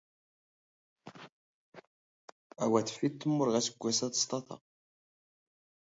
[2.63, 4.55] ⴰⵡⴰ ⵜⴼⴼⵉⴷ ⵜⵎⵓⵔⵖⵉ ⴰⵙⴳⴳⵯⴰⵙ ⴰ ⵙ ⵟⴰⵟⴰ.